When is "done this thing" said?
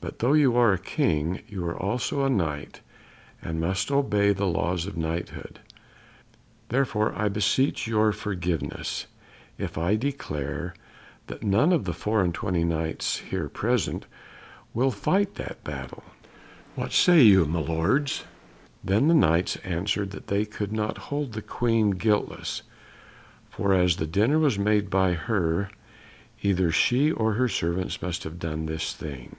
28.38-29.34